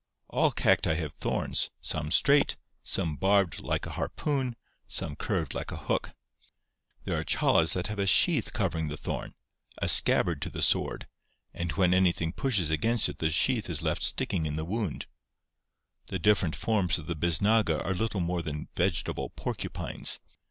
All 0.29 0.51
cacti 0.51 0.95
have 0.95 1.13
thorns, 1.13 1.69
some 1.79 2.09
straight, 2.09 2.57
some 2.81 3.17
barbed 3.17 3.59
like 3.59 3.85
a 3.85 3.91
harpoon, 3.91 4.55
some 4.87 5.15
curved 5.15 5.53
like 5.53 5.69
a 5.71 5.77
hook. 5.77 6.13
There 7.03 7.19
are 7.19 7.23
chollas 7.23 7.73
that 7.73 7.85
have 7.85 7.99
a 7.99 8.07
sheath 8.07 8.51
covering 8.51 8.87
the 8.87 8.97
thorn— 8.97 9.33
a 9.77 9.87
scabbard 9.87 10.41
to 10.41 10.49
the 10.49 10.63
sword— 10.63 11.05
and 11.53 11.73
when 11.73 11.93
anything 11.93 12.33
pushes 12.33 12.71
against 12.71 13.09
it 13.09 13.19
the 13.19 13.29
sheath 13.29 13.69
is 13.69 13.83
left 13.83 14.01
sticking 14.01 14.47
in 14.47 14.55
the 14.55 14.65
wound. 14.65 15.05
The 16.07 16.17
different 16.17 16.55
forms 16.55 16.97
of 16.97 17.05
the 17.05 17.15
bisnaga 17.15 17.79
are 17.85 17.93
little 17.93 18.21
more 18.21 18.41
than 18.41 18.69
vegetable 18.75 19.29
porcupines. 19.29 20.19